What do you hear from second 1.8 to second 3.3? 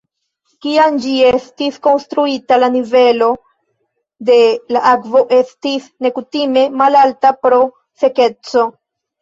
konstruita la nivelo